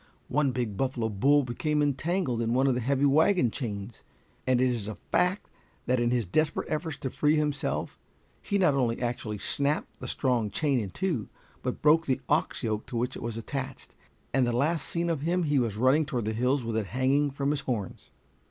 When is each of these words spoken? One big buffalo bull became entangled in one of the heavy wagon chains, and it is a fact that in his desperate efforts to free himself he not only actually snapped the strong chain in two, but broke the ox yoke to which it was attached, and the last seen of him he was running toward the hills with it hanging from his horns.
One 0.29 0.49
big 0.51 0.77
buffalo 0.77 1.09
bull 1.09 1.43
became 1.43 1.79
entangled 1.79 2.41
in 2.41 2.55
one 2.55 2.65
of 2.65 2.73
the 2.73 2.79
heavy 2.81 3.05
wagon 3.05 3.51
chains, 3.51 4.01
and 4.47 4.59
it 4.59 4.67
is 4.67 4.87
a 4.87 4.95
fact 4.95 5.47
that 5.85 5.99
in 5.99 6.09
his 6.09 6.25
desperate 6.25 6.67
efforts 6.71 6.97
to 7.01 7.11
free 7.11 7.35
himself 7.35 7.99
he 8.41 8.57
not 8.57 8.73
only 8.73 8.99
actually 8.99 9.37
snapped 9.37 9.99
the 9.99 10.07
strong 10.07 10.49
chain 10.49 10.79
in 10.79 10.89
two, 10.89 11.29
but 11.61 11.83
broke 11.83 12.07
the 12.07 12.19
ox 12.29 12.63
yoke 12.63 12.87
to 12.87 12.97
which 12.97 13.15
it 13.15 13.21
was 13.21 13.37
attached, 13.37 13.93
and 14.33 14.47
the 14.47 14.51
last 14.57 14.87
seen 14.87 15.07
of 15.07 15.21
him 15.21 15.43
he 15.43 15.59
was 15.59 15.77
running 15.77 16.03
toward 16.05 16.25
the 16.25 16.33
hills 16.33 16.63
with 16.63 16.77
it 16.77 16.87
hanging 16.87 17.29
from 17.29 17.51
his 17.51 17.59
horns. 17.61 18.09